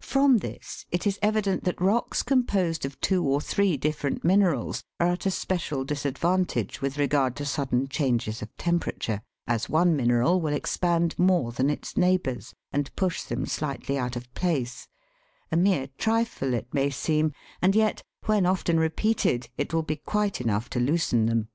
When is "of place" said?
14.16-14.88